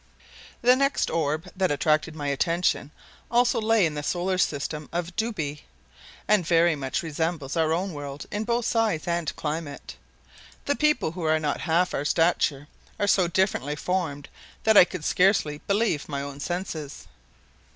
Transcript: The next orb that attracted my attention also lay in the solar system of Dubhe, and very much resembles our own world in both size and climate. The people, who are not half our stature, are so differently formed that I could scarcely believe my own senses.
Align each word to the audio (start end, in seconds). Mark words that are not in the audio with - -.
The 0.63 0.75
next 0.75 1.11
orb 1.11 1.47
that 1.55 1.69
attracted 1.69 2.15
my 2.15 2.25
attention 2.29 2.89
also 3.29 3.61
lay 3.61 3.85
in 3.85 3.93
the 3.93 4.01
solar 4.01 4.39
system 4.39 4.89
of 4.91 5.15
Dubhe, 5.15 5.59
and 6.27 6.43
very 6.43 6.75
much 6.75 7.03
resembles 7.03 7.55
our 7.55 7.71
own 7.71 7.93
world 7.93 8.25
in 8.31 8.43
both 8.43 8.65
size 8.65 9.07
and 9.07 9.35
climate. 9.35 9.95
The 10.65 10.75
people, 10.75 11.11
who 11.11 11.21
are 11.25 11.39
not 11.39 11.61
half 11.61 11.93
our 11.93 12.03
stature, 12.03 12.67
are 12.99 13.05
so 13.05 13.27
differently 13.27 13.75
formed 13.75 14.27
that 14.63 14.75
I 14.75 14.85
could 14.85 15.05
scarcely 15.05 15.59
believe 15.67 16.09
my 16.09 16.23
own 16.23 16.39
senses. 16.39 17.05